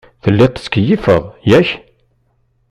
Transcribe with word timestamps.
Telliḍ 0.23 0.51
tkeyyfeḍ, 0.55 1.23
yak? 1.49 1.69